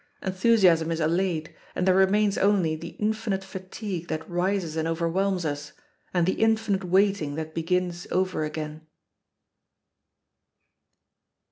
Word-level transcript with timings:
Enthusiasm 0.23 0.89
is 0.91 0.99
allayed, 0.99 1.53
and 1.75 1.87
there 1.87 1.93
remains 1.93 2.35
only 2.35 2.75
the 2.75 2.95
infinite 2.97 3.43
fatigue 3.43 4.07
that 4.07 4.27
rises 4.27 4.75
and 4.75 4.87
overwhelms 4.87 5.45
us, 5.45 5.73
and 6.11 6.25
the 6.25 6.41
infinite 6.41 6.83
waiting 6.83 7.35
that 7.35 7.53
begins 7.53 8.07
over 8.09 8.43
again. 8.43 8.87